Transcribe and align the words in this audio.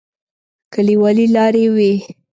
کليوالي 0.73 1.25
لارې 1.35 1.65
وې. 1.75 1.91